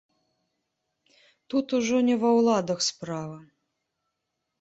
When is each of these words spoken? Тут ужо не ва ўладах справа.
Тут 1.53 1.67
ужо 1.79 1.97
не 2.07 2.15
ва 2.23 2.29
ўладах 2.37 2.79
справа. 2.89 3.37